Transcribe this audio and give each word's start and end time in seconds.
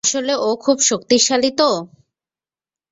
আসলে 0.03 0.33
ও 0.39 0.49
খুব 0.63 0.77
শক্তিশালী 0.81 1.51
তো। 1.57 1.69